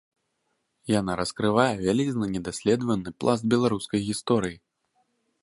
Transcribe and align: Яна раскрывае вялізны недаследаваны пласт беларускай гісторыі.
Яна 0.99 1.17
раскрывае 1.19 1.67
вялізны 1.83 2.25
недаследаваны 2.35 3.09
пласт 3.25 3.43
беларускай 3.53 3.99
гісторыі. 4.09 4.57